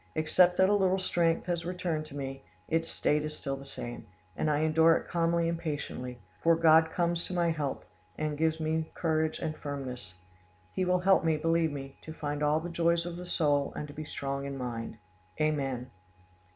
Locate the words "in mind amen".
14.45-15.91